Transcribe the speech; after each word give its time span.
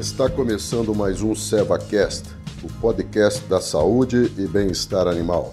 Está 0.00 0.30
começando 0.30 0.94
mais 0.94 1.20
um 1.20 1.34
SevaCast, 1.34 2.34
o 2.62 2.72
podcast 2.80 3.44
da 3.44 3.60
saúde 3.60 4.32
e 4.38 4.46
bem-estar 4.46 5.06
animal. 5.06 5.52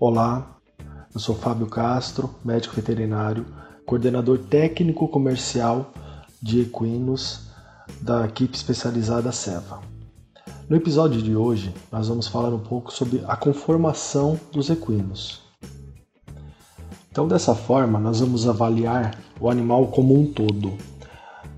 Olá, 0.00 0.58
eu 1.14 1.20
sou 1.20 1.36
Fábio 1.36 1.68
Castro, 1.68 2.34
médico 2.44 2.74
veterinário, 2.74 3.46
coordenador 3.86 4.38
técnico 4.50 5.06
comercial 5.06 5.92
de 6.42 6.62
equinos 6.62 7.52
da 8.00 8.24
equipe 8.26 8.56
especializada 8.56 9.30
Seva. 9.30 9.80
No 10.68 10.76
episódio 10.76 11.22
de 11.22 11.34
hoje, 11.34 11.72
nós 11.90 12.08
vamos 12.08 12.28
falar 12.28 12.50
um 12.50 12.58
pouco 12.58 12.92
sobre 12.92 13.22
a 13.26 13.34
conformação 13.34 14.38
dos 14.52 14.68
equinos. 14.68 15.40
Então, 17.10 17.26
dessa 17.26 17.54
forma, 17.54 17.98
nós 17.98 18.20
vamos 18.20 18.46
avaliar 18.46 19.18
o 19.40 19.48
animal 19.48 19.86
como 19.86 20.14
um 20.14 20.30
todo. 20.30 20.74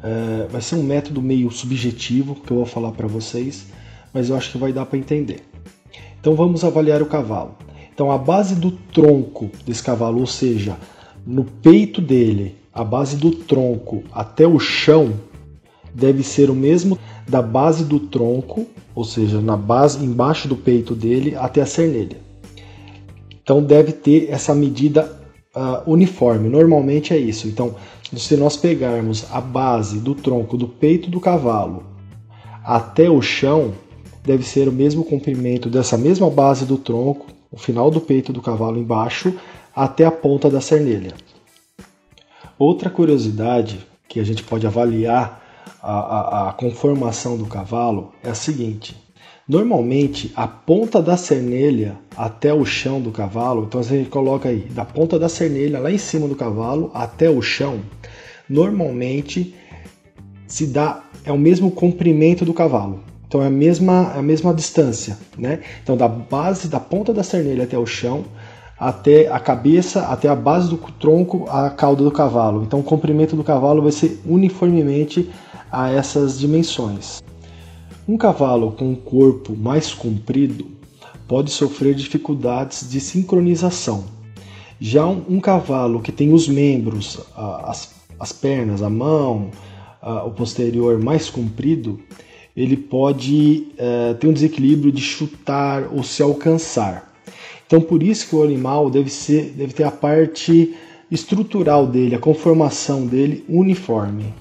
É, 0.01 0.47
vai 0.49 0.61
ser 0.61 0.77
um 0.77 0.85
método 0.85 1.21
meio 1.21 1.51
subjetivo 1.51 2.37
que 2.37 2.52
eu 2.52 2.59
vou 2.59 2.66
falar 2.66 2.93
para 2.93 3.09
vocês, 3.09 3.66
mas 4.15 4.30
eu 4.30 4.37
acho 4.37 4.52
que 4.52 4.59
vai 4.59 4.73
dar 4.73 4.87
para 4.87 4.97
entender. 4.97 5.43
Então, 6.21 6.37
vamos 6.37 6.63
avaliar 6.63 7.02
o 7.02 7.07
cavalo. 7.07 7.57
Então, 7.93 8.13
a 8.13 8.16
base 8.16 8.55
do 8.55 8.71
tronco 8.71 9.51
desse 9.66 9.83
cavalo, 9.83 10.21
ou 10.21 10.27
seja, 10.27 10.77
no 11.27 11.45
peito 11.45 12.01
dele, 12.01 12.57
a 12.73 12.85
base 12.85 13.16
do 13.16 13.33
tronco 13.33 14.05
até 14.13 14.47
o 14.47 14.61
chão, 14.61 15.15
deve 15.95 16.23
ser 16.23 16.51
o 16.51 16.55
mesmo 16.55 16.99
da 17.29 17.43
base 17.43 17.85
do 17.85 18.01
tronco, 18.01 18.67
ou 18.95 19.05
seja, 19.05 19.41
na 19.41 19.57
base 19.57 20.05
embaixo 20.05 20.49
do 20.49 20.57
peito 20.57 20.95
dele 20.95 21.35
até 21.37 21.61
a 21.61 21.66
cernelha. 21.66 22.19
Então 23.43 23.63
deve 23.63 23.93
ter 23.93 24.29
essa 24.30 24.55
medida 24.55 25.11
uh, 25.55 25.91
uniforme. 25.91 26.49
Normalmente 26.49 27.13
é 27.13 27.18
isso. 27.18 27.49
Então, 27.49 27.74
se 28.16 28.37
nós 28.37 28.57
pegarmos 28.57 29.27
a 29.30 29.41
base 29.41 29.99
do 29.99 30.15
tronco 30.15 30.57
do 30.57 30.68
peito 30.68 31.11
do 31.11 31.21
cavalo 31.21 31.85
até 32.65 33.09
o 33.09 33.23
chão, 33.23 33.73
deve 34.24 34.45
ser 34.45 34.68
o 34.68 34.73
mesmo 34.73 35.05
comprimento 35.05 35.68
dessa 35.68 35.96
mesma 35.96 36.29
base 36.30 36.65
do 36.65 36.77
tronco 36.77 37.27
o 37.51 37.59
final 37.59 37.91
do 37.91 38.01
peito 38.01 38.33
do 38.33 38.41
cavalo 38.41 38.79
embaixo 38.79 39.35
até 39.74 40.05
a 40.05 40.11
ponta 40.11 40.49
da 40.49 40.61
cernelha. 40.61 41.15
Outra 42.59 42.88
curiosidade 42.88 43.80
que 44.09 44.21
a 44.21 44.24
gente 44.24 44.43
pode 44.43 44.66
avaliar 44.66 45.43
a, 45.82 45.93
a, 45.93 46.49
a 46.51 46.52
conformação 46.52 47.37
do 47.37 47.46
cavalo 47.46 48.13
é 48.23 48.30
a 48.30 48.35
seguinte: 48.35 48.96
Normalmente, 49.51 50.32
a 50.37 50.46
ponta 50.46 51.02
da 51.02 51.16
cernelha 51.16 51.99
até 52.16 52.54
o 52.54 52.65
chão 52.65 53.01
do 53.01 53.10
cavalo, 53.10 53.65
então 53.65 53.82
gente 53.82 54.09
coloca 54.09 54.49
aí, 54.49 54.60
da 54.71 54.85
ponta 54.85 55.18
da 55.18 55.29
cernelha 55.29 55.80
lá 55.80 55.90
em 55.90 55.99
cima 55.99 56.29
do 56.29 56.37
cavalo 56.37 56.88
até 56.95 57.29
o 57.29 57.43
chão, 57.43 57.80
normalmente 58.49 59.52
se 60.46 60.68
dá 60.68 61.02
é 61.24 61.32
o 61.32 61.38
mesmo 61.38 61.68
comprimento 61.73 62.45
do 62.45 62.55
cavalo. 62.55 63.01
Então 63.27 63.43
é 63.43 63.49
a 63.49 63.51
mesma, 63.51 64.12
é 64.15 64.21
a 64.21 64.22
mesma 64.22 64.55
distância, 64.55 65.19
né? 65.37 65.59
Então 65.82 65.97
da 65.97 66.06
base 66.06 66.69
da 66.69 66.78
ponta 66.78 67.12
da 67.12 67.25
cernelha 67.25 67.65
até 67.65 67.77
o 67.77 67.87
chão, 67.87 68.25
até 68.78 69.27
a 69.27 69.41
cabeça, 69.41 70.03
até 70.03 70.28
a 70.28 70.37
base 70.37 70.71
do 70.71 70.77
tronco, 70.77 71.47
a 71.49 71.71
cauda 71.71 72.05
do 72.05 72.12
cavalo. 72.12 72.62
Então 72.62 72.78
o 72.78 72.84
comprimento 72.84 73.34
do 73.34 73.43
cavalo 73.43 73.82
vai 73.82 73.91
ser 73.91 74.21
uniformemente 74.25 75.28
a 75.71 75.91
essas 75.91 76.38
dimensões. 76.38 77.22
Um 78.09 78.16
cavalo 78.16 78.72
com 78.72 78.91
um 78.91 78.94
corpo 78.94 79.56
mais 79.56 79.93
comprido 79.93 80.66
pode 81.28 81.50
sofrer 81.50 81.94
dificuldades 81.94 82.91
de 82.91 83.00
sincronização. 83.00 84.04
Já 84.81 85.06
um, 85.06 85.22
um 85.28 85.41
cavalo 85.41 86.00
que 86.00 86.10
tem 86.10 86.32
os 86.32 86.49
membros, 86.49 87.21
as, 87.37 87.95
as 88.19 88.33
pernas, 88.33 88.83
a 88.83 88.91
mão, 88.91 89.50
o 90.27 90.31
posterior 90.31 90.99
mais 90.99 91.28
comprido, 91.28 92.00
ele 92.56 92.77
pode 92.77 93.69
uh, 93.75 94.15
ter 94.15 94.27
um 94.27 94.33
desequilíbrio 94.33 94.91
de 94.91 95.00
chutar 95.00 95.89
ou 95.93 96.03
se 96.03 96.22
alcançar. 96.22 97.15
Então, 97.66 97.81
por 97.81 98.03
isso 98.03 98.28
que 98.28 98.34
o 98.34 98.43
animal 98.43 98.91
deve, 98.91 99.11
ser, 99.11 99.53
deve 99.56 99.72
ter 99.72 99.84
a 99.84 99.91
parte 99.91 100.75
estrutural 101.11 101.87
dele, 101.87 102.15
a 102.15 102.19
conformação 102.19 103.06
dele 103.06 103.45
uniforme. 103.49 104.34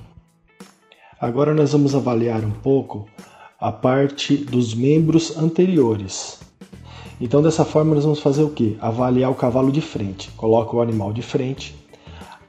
Agora 1.20 1.54
nós 1.54 1.72
vamos 1.74 1.94
avaliar 1.96 2.44
um 2.44 2.52
pouco 2.52 3.06
a 3.60 3.72
parte 3.72 4.38
dos 4.38 4.74
membros 4.74 5.38
anteriores. 5.38 6.40
Então, 7.20 7.42
dessa 7.42 7.66
forma, 7.66 7.94
nós 7.94 8.06
vamos 8.06 8.22
fazer 8.22 8.44
o 8.44 8.50
que? 8.50 8.78
Avaliar 8.80 9.30
o 9.30 9.36
cavalo 9.36 9.72
de 9.72 9.82
frente. 9.82 10.32
Coloca 10.32 10.76
o 10.76 10.82
animal 10.82 11.12
de 11.12 11.22
frente. 11.22 11.76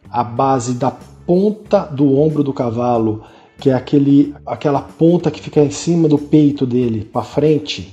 A 0.08 0.22
base 0.22 0.74
da 0.74 0.92
ponta 1.26 1.80
do 1.80 2.16
ombro 2.16 2.44
do 2.44 2.52
cavalo 2.52 3.24
que 3.60 3.68
é 3.68 3.74
aquele, 3.74 4.34
aquela 4.46 4.80
ponta 4.80 5.30
que 5.30 5.40
fica 5.40 5.60
em 5.60 5.70
cima 5.70 6.08
do 6.08 6.18
peito 6.18 6.66
dele, 6.66 7.04
para 7.04 7.22
frente, 7.22 7.92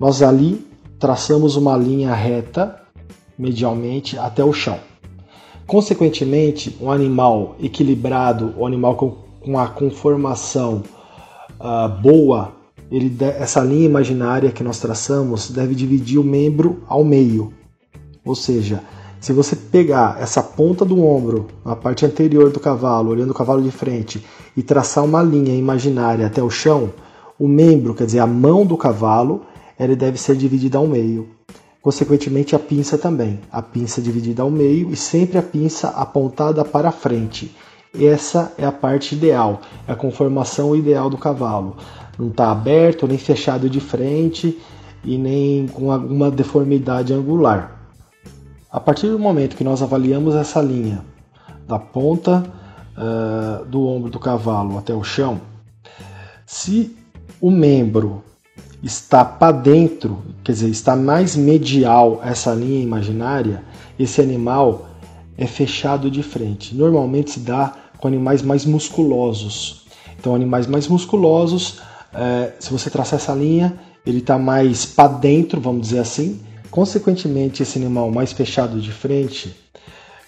nós 0.00 0.22
ali 0.22 0.66
traçamos 0.98 1.56
uma 1.56 1.76
linha 1.76 2.14
reta 2.14 2.80
medialmente 3.38 4.18
até 4.18 4.42
o 4.42 4.52
chão. 4.52 4.80
Consequentemente, 5.68 6.74
um 6.80 6.90
animal 6.90 7.54
equilibrado, 7.60 8.54
um 8.56 8.64
animal 8.64 8.96
com, 8.96 9.16
com 9.38 9.58
a 9.58 9.68
conformação 9.68 10.82
uh, 11.60 11.86
boa, 12.00 12.52
ele, 12.90 13.14
essa 13.22 13.60
linha 13.60 13.84
imaginária 13.84 14.50
que 14.50 14.64
nós 14.64 14.80
traçamos 14.80 15.50
deve 15.50 15.74
dividir 15.74 16.18
o 16.18 16.24
membro 16.24 16.82
ao 16.88 17.04
meio, 17.04 17.52
ou 18.24 18.34
seja, 18.34 18.82
se 19.20 19.30
você 19.30 19.54
pegar 19.54 20.16
essa 20.18 20.42
ponta 20.42 20.86
do 20.86 21.04
ombro, 21.04 21.48
a 21.62 21.76
parte 21.76 22.06
anterior 22.06 22.50
do 22.50 22.58
cavalo, 22.58 23.10
olhando 23.10 23.32
o 23.32 23.34
cavalo 23.34 23.62
de 23.62 23.70
frente, 23.70 24.24
e 24.56 24.62
traçar 24.62 25.04
uma 25.04 25.22
linha 25.22 25.54
imaginária 25.54 26.26
até 26.26 26.42
o 26.42 26.48
chão, 26.48 26.94
o 27.38 27.46
membro, 27.46 27.94
quer 27.94 28.06
dizer, 28.06 28.20
a 28.20 28.26
mão 28.26 28.64
do 28.64 28.76
cavalo, 28.78 29.42
ele 29.78 29.94
deve 29.94 30.16
ser 30.16 30.34
dividida 30.34 30.78
ao 30.78 30.86
meio. 30.86 31.28
Consequentemente, 31.88 32.54
a 32.54 32.58
pinça 32.58 32.98
também. 32.98 33.40
A 33.50 33.62
pinça 33.62 34.02
dividida 34.02 34.42
ao 34.42 34.50
meio 34.50 34.90
e 34.90 34.94
sempre 34.94 35.38
a 35.38 35.42
pinça 35.42 35.88
apontada 35.88 36.62
para 36.62 36.92
frente. 36.92 37.56
Essa 37.98 38.52
é 38.58 38.66
a 38.66 38.70
parte 38.70 39.14
ideal, 39.14 39.62
é 39.86 39.92
a 39.92 39.96
conformação 39.96 40.76
ideal 40.76 41.08
do 41.08 41.16
cavalo. 41.16 41.78
Não 42.18 42.28
está 42.28 42.52
aberto 42.52 43.06
nem 43.06 43.16
fechado 43.16 43.70
de 43.70 43.80
frente 43.80 44.60
e 45.02 45.16
nem 45.16 45.66
com 45.66 45.90
alguma 45.90 46.30
deformidade 46.30 47.14
angular. 47.14 47.88
A 48.70 48.78
partir 48.78 49.08
do 49.08 49.18
momento 49.18 49.56
que 49.56 49.64
nós 49.64 49.80
avaliamos 49.80 50.34
essa 50.34 50.60
linha 50.60 51.02
da 51.66 51.78
ponta 51.78 52.44
uh, 52.98 53.64
do 53.64 53.86
ombro 53.86 54.10
do 54.10 54.18
cavalo 54.18 54.76
até 54.76 54.92
o 54.92 55.02
chão, 55.02 55.40
se 56.44 56.94
o 57.40 57.50
membro 57.50 58.22
está 58.82 59.24
para 59.24 59.52
dentro, 59.52 60.22
quer 60.44 60.52
dizer, 60.52 60.68
está 60.68 60.94
mais 60.94 61.36
medial 61.36 62.20
essa 62.24 62.52
linha 62.54 62.82
imaginária, 62.82 63.62
esse 63.98 64.20
animal 64.20 64.88
é 65.36 65.46
fechado 65.46 66.10
de 66.10 66.22
frente. 66.22 66.74
Normalmente 66.74 67.32
se 67.32 67.40
dá 67.40 67.74
com 67.98 68.08
animais 68.08 68.42
mais 68.42 68.64
musculosos. 68.64 69.86
Então, 70.18 70.34
animais 70.34 70.66
mais 70.66 70.88
musculosos, 70.88 71.80
é, 72.12 72.52
se 72.58 72.72
você 72.72 72.90
traçar 72.90 73.18
essa 73.18 73.32
linha, 73.34 73.78
ele 74.04 74.18
está 74.18 74.38
mais 74.38 74.86
para 74.86 75.08
dentro, 75.08 75.60
vamos 75.60 75.82
dizer 75.88 76.00
assim, 76.00 76.40
Consequentemente, 76.70 77.62
esse 77.62 77.78
animal 77.78 78.10
mais 78.10 78.32
fechado 78.32 78.80
de 78.80 78.92
frente, 78.92 79.56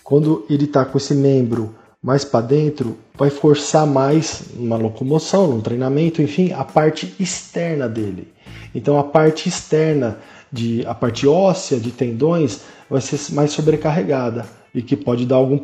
quando 0.03 0.45
ele 0.49 0.65
está 0.65 0.85
com 0.85 0.97
esse 0.97 1.15
membro 1.15 1.75
mais 2.03 2.25
para 2.25 2.41
dentro, 2.47 2.97
vai 3.17 3.29
forçar 3.29 3.87
mais 3.87 4.45
uma 4.57 4.77
locomoção, 4.77 5.49
num 5.49 5.61
treinamento, 5.61 6.23
enfim, 6.23 6.53
a 6.53 6.65
parte 6.65 7.15
externa 7.21 7.89
dele. 7.89 8.29
Então, 8.75 8.99
a 8.99 9.05
parte 9.05 9.49
externa, 9.49 10.19
de, 10.53 10.85
a 10.87 10.95
parte 10.95 11.27
óssea 11.27 11.79
de 11.79 11.91
tendões, 11.91 12.61
vai 12.89 13.01
ser 13.01 13.33
mais 13.33 13.53
sobrecarregada 13.53 14.47
e 14.75 14.83
que 14.83 14.97
pode 14.97 15.27
dar 15.27 15.37
algum, 15.37 15.59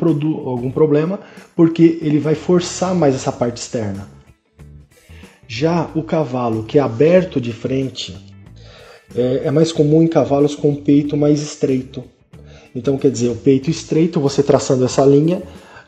algum 0.49 0.71
problema, 0.71 1.21
porque 1.55 1.99
ele 2.03 2.19
vai 2.19 2.35
forçar 2.35 2.95
mais 2.95 3.15
essa 3.15 3.33
parte 3.33 3.59
externa. 3.59 4.09
Já 5.49 5.89
o 5.95 6.03
cavalo 6.03 6.65
que 6.65 6.79
é 6.79 6.83
aberto 6.83 7.41
de 7.41 7.53
frente, 7.53 8.17
é, 9.15 9.43
é 9.45 9.51
mais 9.51 9.71
comum 9.71 10.03
em 10.03 10.09
cavalos 10.09 10.55
com 10.57 10.75
peito 10.75 11.17
mais 11.17 11.41
estreito. 11.41 12.03
Então, 12.75 12.99
quer 12.99 13.11
dizer, 13.11 13.31
o 13.31 13.37
peito 13.37 13.71
estreito, 13.71 14.21
você 14.21 14.43
traçando 14.43 14.85
essa 14.85 15.05
linha, 15.05 15.43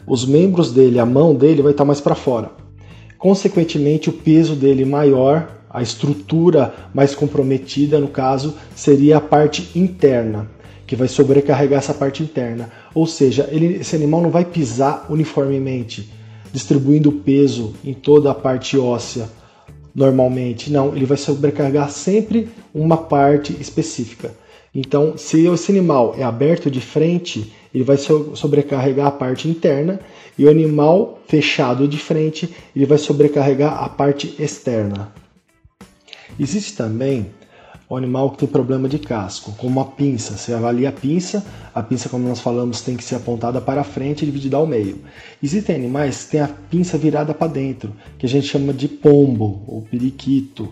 os 0.06 0.24
membros 0.24 0.72
dele, 0.72 0.98
a 0.98 1.04
mão 1.04 1.34
dele 1.34 1.60
vai 1.60 1.72
estar 1.72 1.84
mais 1.84 2.00
para 2.00 2.14
fora. 2.14 2.52
Consequentemente, 3.18 4.08
o 4.08 4.12
peso 4.12 4.54
dele 4.54 4.84
maior, 4.84 5.57
a 5.78 5.82
estrutura 5.82 6.74
mais 6.92 7.14
comprometida, 7.14 7.98
no 7.98 8.08
caso, 8.08 8.54
seria 8.74 9.18
a 9.18 9.20
parte 9.20 9.70
interna, 9.78 10.50
que 10.86 10.96
vai 10.96 11.08
sobrecarregar 11.08 11.78
essa 11.78 11.94
parte 11.94 12.22
interna. 12.22 12.70
Ou 12.94 13.06
seja, 13.06 13.48
ele, 13.50 13.76
esse 13.76 13.94
animal 13.94 14.20
não 14.20 14.30
vai 14.30 14.44
pisar 14.44 15.06
uniformemente, 15.08 16.10
distribuindo 16.52 17.12
peso 17.12 17.74
em 17.84 17.94
toda 17.94 18.30
a 18.30 18.34
parte 18.34 18.76
óssea 18.76 19.28
normalmente. 19.94 20.70
Não, 20.70 20.94
ele 20.94 21.06
vai 21.06 21.16
sobrecarregar 21.16 21.90
sempre 21.90 22.48
uma 22.74 22.96
parte 22.96 23.56
específica. 23.60 24.32
Então, 24.74 25.16
se 25.16 25.46
esse 25.46 25.72
animal 25.72 26.14
é 26.16 26.22
aberto 26.22 26.70
de 26.70 26.80
frente, 26.80 27.52
ele 27.74 27.84
vai 27.84 27.96
sobrecarregar 27.96 29.06
a 29.06 29.10
parte 29.10 29.48
interna, 29.48 30.00
e 30.38 30.44
o 30.44 30.50
animal 30.50 31.18
fechado 31.26 31.88
de 31.88 31.98
frente, 31.98 32.48
ele 32.74 32.86
vai 32.86 32.96
sobrecarregar 32.96 33.82
a 33.82 33.88
parte 33.88 34.34
externa. 34.38 35.12
Existe 36.38 36.74
também 36.74 37.26
o 37.88 37.96
animal 37.96 38.30
que 38.30 38.38
tem 38.38 38.48
problema 38.48 38.88
de 38.88 38.98
casco, 38.98 39.52
como 39.56 39.80
a 39.80 39.84
pinça. 39.84 40.36
Você 40.36 40.52
avalia 40.52 40.90
a 40.90 40.92
pinça, 40.92 41.44
a 41.74 41.82
pinça, 41.82 42.08
como 42.08 42.28
nós 42.28 42.40
falamos, 42.40 42.82
tem 42.82 42.96
que 42.96 43.04
ser 43.04 43.14
apontada 43.14 43.60
para 43.60 43.82
frente 43.82 44.22
e 44.22 44.26
dividida 44.26 44.58
ao 44.58 44.66
meio. 44.66 44.98
Existem 45.42 45.74
animais 45.74 46.24
que 46.24 46.32
têm 46.32 46.40
a 46.40 46.48
pinça 46.48 46.98
virada 46.98 47.32
para 47.32 47.50
dentro, 47.50 47.92
que 48.18 48.26
a 48.26 48.28
gente 48.28 48.46
chama 48.46 48.74
de 48.74 48.88
pombo 48.88 49.62
ou 49.66 49.82
periquito. 49.82 50.68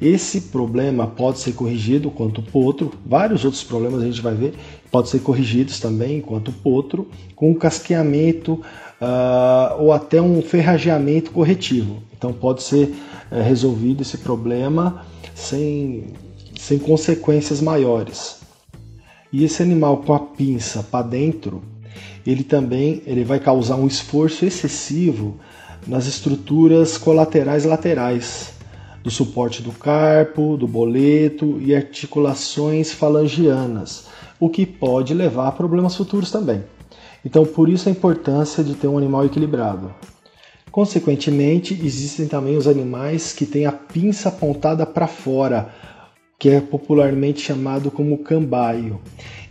Esse 0.00 0.40
problema 0.42 1.06
pode 1.06 1.38
ser 1.38 1.52
corrigido 1.52 2.10
quanto 2.10 2.42
potro, 2.42 2.92
vários 3.06 3.44
outros 3.44 3.62
problemas 3.62 4.02
a 4.02 4.06
gente 4.06 4.20
vai 4.20 4.34
ver, 4.34 4.54
pode 4.90 5.08
ser 5.08 5.20
corrigidos 5.20 5.78
também 5.78 6.20
quanto 6.20 6.50
potro, 6.50 7.08
com 7.36 7.50
um 7.50 7.54
casqueamento 7.54 8.54
uh, 9.00 9.80
ou 9.80 9.92
até 9.92 10.20
um 10.20 10.42
ferrageamento 10.42 11.30
corretivo. 11.30 12.02
Então 12.16 12.32
pode 12.32 12.62
ser 12.62 12.92
uh, 13.32 13.42
resolvido 13.42 14.02
esse 14.02 14.18
problema 14.18 15.04
sem 15.34 16.12
sem 16.58 16.78
consequências 16.78 17.60
maiores. 17.60 18.40
E 19.32 19.44
esse 19.44 19.62
animal 19.62 19.96
com 19.96 20.14
a 20.14 20.20
pinça 20.20 20.82
para 20.82 21.04
dentro, 21.04 21.60
ele 22.24 22.44
também 22.44 23.02
ele 23.04 23.24
vai 23.24 23.40
causar 23.40 23.76
um 23.76 23.86
esforço 23.86 24.44
excessivo 24.44 25.36
nas 25.86 26.06
estruturas 26.06 26.96
colaterais 26.96 27.64
laterais 27.64 28.52
do 29.02 29.10
suporte 29.10 29.62
do 29.62 29.72
carpo, 29.72 30.56
do 30.56 30.68
boleto 30.68 31.60
e 31.60 31.74
articulações 31.74 32.92
falangianas, 32.92 34.06
o 34.38 34.48
que 34.48 34.64
pode 34.64 35.12
levar 35.12 35.48
a 35.48 35.52
problemas 35.52 35.96
futuros 35.96 36.30
também. 36.30 36.62
Então, 37.24 37.44
por 37.44 37.68
isso 37.68 37.88
a 37.88 37.92
importância 37.92 38.62
de 38.62 38.74
ter 38.74 38.86
um 38.86 38.98
animal 38.98 39.24
equilibrado. 39.24 39.92
Consequentemente, 40.72 41.78
existem 41.84 42.26
também 42.26 42.56
os 42.56 42.66
animais 42.66 43.34
que 43.34 43.44
têm 43.44 43.66
a 43.66 43.72
pinça 43.72 44.30
apontada 44.30 44.86
para 44.86 45.06
fora, 45.06 45.68
que 46.38 46.48
é 46.48 46.62
popularmente 46.62 47.42
chamado 47.42 47.90
como 47.90 48.16
cambaio. 48.16 48.98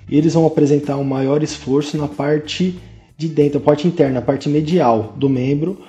Eles 0.10 0.34
vão 0.34 0.48
apresentar 0.48 0.98
um 0.98 1.04
maior 1.04 1.44
esforço 1.44 1.96
na 1.96 2.08
parte 2.08 2.76
de 3.16 3.28
dentro, 3.28 3.60
a 3.60 3.62
parte 3.62 3.88
interna, 3.88 4.18
a 4.18 4.22
parte 4.22 4.50
medial 4.50 5.14
do 5.16 5.30
membro, 5.30 5.80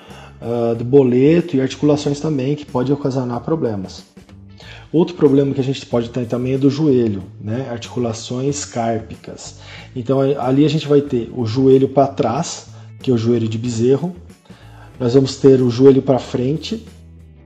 uh, 0.42 0.74
do 0.74 0.84
boleto 0.84 1.56
e 1.56 1.62
articulações 1.62 2.20
também, 2.20 2.54
que 2.54 2.66
pode 2.66 2.92
ocasionar 2.92 3.40
problemas. 3.40 4.04
Outro 4.92 5.16
problema 5.16 5.54
que 5.54 5.60
a 5.62 5.64
gente 5.64 5.86
pode 5.86 6.10
ter 6.10 6.26
também 6.26 6.52
é 6.52 6.58
do 6.58 6.68
joelho, 6.68 7.22
né? 7.40 7.68
articulações 7.70 8.66
cárpicas. 8.66 9.60
Então 9.96 10.20
ali 10.20 10.66
a 10.66 10.68
gente 10.68 10.86
vai 10.86 11.00
ter 11.00 11.30
o 11.34 11.46
joelho 11.46 11.88
para 11.88 12.08
trás, 12.08 12.66
que 13.00 13.10
é 13.10 13.14
o 13.14 13.16
joelho 13.16 13.48
de 13.48 13.56
bezerro. 13.56 14.14
Nós 15.02 15.14
vamos 15.14 15.34
ter 15.34 15.60
o 15.60 15.68
joelho 15.68 16.00
para 16.00 16.20
frente, 16.20 16.86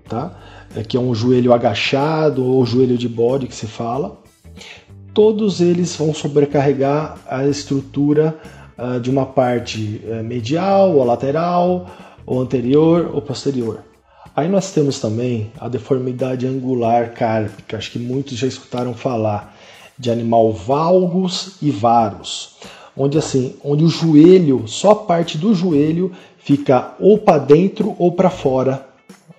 tá? 0.07 0.39
é, 0.77 0.83
que 0.83 0.95
é 0.95 1.01
um 1.01 1.15
joelho 1.15 1.55
agachado 1.55 2.45
ou 2.45 2.67
joelho 2.67 2.99
de 2.99 3.09
bode 3.09 3.47
que 3.47 3.55
se 3.55 3.67
fala, 3.67 4.21
todos 5.15 5.63
eles 5.63 5.97
vão 5.97 6.13
sobrecarregar 6.13 7.17
a 7.27 7.47
estrutura 7.47 8.39
uh, 8.77 9.01
de 9.01 9.09
uma 9.09 9.25
parte 9.25 10.03
uh, 10.05 10.23
medial 10.23 10.97
ou 10.97 11.03
lateral, 11.03 11.87
ou 12.27 12.43
anterior 12.43 13.11
ou 13.15 13.23
posterior. 13.23 13.81
Aí 14.37 14.51
nós 14.51 14.71
temos 14.73 15.01
também 15.01 15.51
a 15.59 15.67
deformidade 15.67 16.47
angular 16.47 17.15
cárpica, 17.15 17.79
acho 17.79 17.91
que 17.91 17.99
muitos 17.99 18.37
já 18.37 18.47
escutaram 18.47 18.93
falar 18.93 19.57
de 19.99 20.11
animal 20.11 20.53
valgus 20.53 21.57
e 21.63 21.71
varus, 21.71 22.59
onde 22.97 23.19
assim, 23.19 23.55
onde 23.63 23.85
o 23.85 23.89
joelho, 23.89 24.65
só 24.67 24.93
a 24.93 24.97
parte 24.97 25.37
do 25.37 25.55
joelho 25.55 26.13
fica 26.39 26.95
ou 26.99 27.19
para 27.19 27.39
dentro 27.39 27.95
ou 27.99 28.13
para 28.13 28.31
fora 28.31 28.87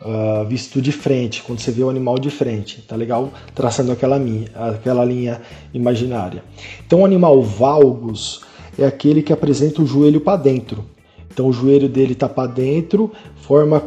uh, 0.01 0.45
visto 0.45 0.81
de 0.81 0.91
frente, 0.91 1.43
quando 1.43 1.59
você 1.59 1.71
vê 1.71 1.83
o 1.83 1.89
animal 1.89 2.17
de 2.19 2.29
frente, 2.29 2.81
tá 2.81 2.95
legal? 2.95 3.31
Traçando 3.53 3.91
aquela 3.91 4.17
linha, 4.17 4.47
aquela 4.55 5.03
linha 5.03 5.41
imaginária. 5.73 6.43
Então, 6.85 7.01
o 7.01 7.05
animal 7.05 7.41
valgus 7.41 8.41
é 8.77 8.85
aquele 8.85 9.21
que 9.21 9.33
apresenta 9.33 9.81
o 9.81 9.87
joelho 9.87 10.21
para 10.21 10.37
dentro. 10.37 10.85
Então, 11.31 11.47
o 11.47 11.53
joelho 11.53 11.87
dele 11.87 12.13
está 12.13 12.27
para 12.27 12.47
dentro, 12.47 13.11
forma 13.35 13.81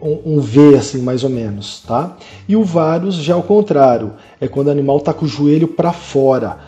um 0.00 0.40
V 0.40 0.76
assim, 0.76 1.02
mais 1.02 1.24
ou 1.24 1.30
menos, 1.30 1.82
tá? 1.86 2.16
E 2.48 2.56
o 2.56 2.64
varus 2.64 3.16
já 3.16 3.34
é 3.34 3.36
o 3.36 3.42
contrário, 3.42 4.12
é 4.40 4.48
quando 4.48 4.68
o 4.68 4.70
animal 4.70 4.98
está 4.98 5.12
com 5.12 5.24
o 5.24 5.28
joelho 5.28 5.68
para 5.68 5.92
fora. 5.92 6.58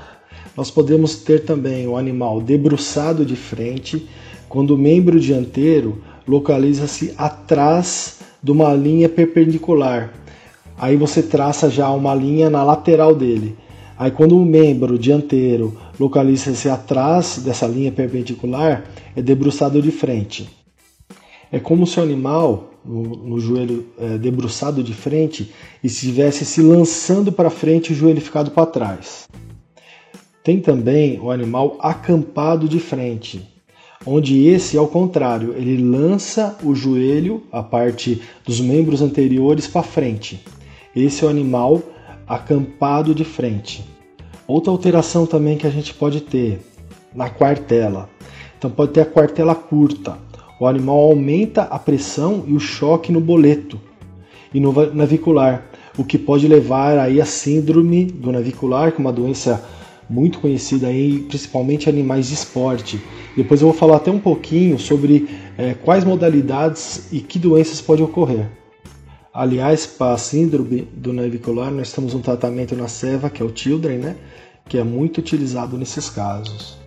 Nós 0.60 0.70
podemos 0.70 1.16
ter 1.16 1.46
também 1.46 1.88
o 1.88 1.96
animal 1.96 2.38
debruçado 2.38 3.24
de 3.24 3.34
frente, 3.34 4.06
quando 4.46 4.74
o 4.74 4.78
membro 4.78 5.18
dianteiro 5.18 6.02
localiza-se 6.28 7.14
atrás 7.16 8.18
de 8.42 8.52
uma 8.52 8.74
linha 8.74 9.08
perpendicular. 9.08 10.12
Aí 10.76 10.98
você 10.98 11.22
traça 11.22 11.70
já 11.70 11.88
uma 11.88 12.14
linha 12.14 12.50
na 12.50 12.62
lateral 12.62 13.14
dele. 13.14 13.56
Aí 13.98 14.10
quando 14.10 14.36
o 14.36 14.44
membro 14.44 14.98
dianteiro 14.98 15.74
localiza-se 15.98 16.68
atrás 16.68 17.40
dessa 17.42 17.66
linha 17.66 17.90
perpendicular, 17.90 18.84
é 19.16 19.22
debruçado 19.22 19.80
de 19.80 19.90
frente. 19.90 20.46
É 21.50 21.58
como 21.58 21.86
se 21.86 21.98
o 21.98 22.02
animal, 22.02 22.74
no, 22.84 23.02
no 23.02 23.40
joelho 23.40 23.86
é, 23.98 24.18
debruçado 24.18 24.82
de 24.82 24.92
frente, 24.92 25.54
estivesse 25.82 26.44
se 26.44 26.60
lançando 26.60 27.32
para 27.32 27.48
frente 27.48 27.88
e 27.88 27.92
o 27.94 27.96
joelho 27.96 28.20
ficado 28.20 28.50
para 28.50 28.66
trás. 28.66 29.26
Tem 30.42 30.60
também 30.60 31.20
o 31.20 31.30
animal 31.30 31.76
acampado 31.80 32.68
de 32.68 32.80
frente 32.80 33.48
onde 34.06 34.46
esse, 34.46 34.78
ao 34.78 34.88
contrário, 34.88 35.54
ele 35.54 35.76
lança 35.76 36.56
o 36.64 36.74
joelho, 36.74 37.42
a 37.52 37.62
parte 37.62 38.20
dos 38.46 38.60
membros 38.60 39.02
anteriores, 39.02 39.66
para 39.66 39.82
frente. 39.82 40.42
Esse 40.96 41.22
é 41.22 41.26
o 41.26 41.30
animal 41.30 41.82
acampado 42.26 43.14
de 43.14 43.24
frente. 43.24 43.84
Outra 44.46 44.72
alteração 44.72 45.26
também 45.26 45.56
que 45.56 45.66
a 45.66 45.70
gente 45.70 45.92
pode 45.92 46.22
ter 46.22 46.60
na 47.14 47.28
quartela. 47.28 48.08
Então 48.58 48.70
pode 48.70 48.92
ter 48.92 49.02
a 49.02 49.06
quartela 49.06 49.54
curta. 49.54 50.16
O 50.58 50.66
animal 50.66 50.98
aumenta 50.98 51.62
a 51.62 51.78
pressão 51.78 52.44
e 52.46 52.52
o 52.52 52.60
choque 52.60 53.12
no 53.12 53.20
boleto 53.20 53.80
e 54.52 54.58
no 54.58 54.72
navicular, 54.92 55.66
o 55.96 56.04
que 56.04 56.18
pode 56.18 56.48
levar 56.48 56.98
aí 56.98 57.20
a 57.20 57.24
síndrome 57.24 58.04
do 58.04 58.32
navicular, 58.32 58.90
que 58.90 58.98
é 58.98 59.00
uma 59.00 59.12
doença 59.12 59.64
muito 60.10 60.40
conhecida 60.40 60.88
aí, 60.88 61.20
principalmente 61.20 61.88
animais 61.88 62.28
de 62.28 62.34
esporte. 62.34 63.00
Depois 63.36 63.62
eu 63.62 63.68
vou 63.68 63.76
falar 63.76 63.96
até 63.96 64.10
um 64.10 64.18
pouquinho 64.18 64.78
sobre 64.78 65.28
é, 65.56 65.74
quais 65.74 66.04
modalidades 66.04 67.12
e 67.12 67.20
que 67.20 67.38
doenças 67.38 67.80
podem 67.80 68.04
ocorrer. 68.04 68.48
Aliás, 69.32 69.86
para 69.86 70.14
a 70.14 70.18
síndrome 70.18 70.88
do 70.92 71.12
navicular, 71.12 71.70
nós 71.70 71.92
temos 71.92 72.12
um 72.12 72.20
tratamento 72.20 72.74
na 72.74 72.88
Seva, 72.88 73.30
que 73.30 73.40
é 73.40 73.44
o 73.46 73.56
Children, 73.56 73.98
né? 73.98 74.16
que 74.68 74.76
é 74.76 74.84
muito 74.84 75.18
utilizado 75.18 75.78
nesses 75.78 76.10
casos. 76.10 76.78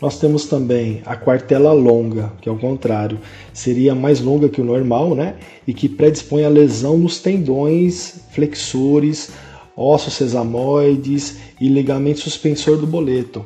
Nós 0.00 0.18
temos 0.18 0.44
também 0.44 1.02
a 1.06 1.16
quartela 1.16 1.72
longa, 1.72 2.32
que 2.40 2.48
é 2.48 2.52
o 2.52 2.58
contrário, 2.58 3.18
seria 3.52 3.94
mais 3.94 4.20
longa 4.20 4.48
que 4.48 4.60
o 4.60 4.64
normal, 4.64 5.14
né? 5.14 5.36
E 5.66 5.72
que 5.72 5.88
predispõe 5.88 6.44
a 6.44 6.50
lesão 6.50 6.98
nos 6.98 7.18
tendões 7.18 8.20
flexores, 8.30 9.30
ossos 9.76 10.14
sesamoides 10.14 11.36
e 11.60 11.68
ligamento 11.68 12.20
suspensor 12.20 12.78
do 12.78 12.86
boleto. 12.86 13.44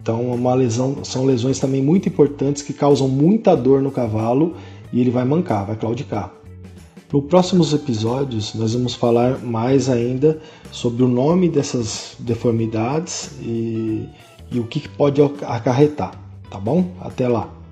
Então, 0.00 0.30
uma 0.32 0.54
lesão, 0.54 1.02
são 1.02 1.24
lesões 1.24 1.58
também 1.58 1.82
muito 1.82 2.08
importantes 2.08 2.62
que 2.62 2.74
causam 2.74 3.08
muita 3.08 3.56
dor 3.56 3.80
no 3.80 3.90
cavalo 3.90 4.54
e 4.92 5.00
ele 5.00 5.10
vai 5.10 5.24
mancar, 5.24 5.64
vai 5.64 5.76
claudicar. 5.76 6.30
Nos 7.10 7.24
próximos 7.24 7.72
episódios, 7.72 8.54
nós 8.54 8.74
vamos 8.74 8.94
falar 8.94 9.38
mais 9.38 9.88
ainda 9.88 10.40
sobre 10.70 11.04
o 11.04 11.08
nome 11.08 11.48
dessas 11.48 12.16
deformidades 12.18 13.30
e, 13.40 14.06
e 14.50 14.58
o 14.58 14.64
que 14.64 14.86
pode 14.88 15.22
acarretar, 15.22 16.20
tá 16.50 16.58
bom? 16.58 16.90
Até 17.00 17.28
lá! 17.28 17.63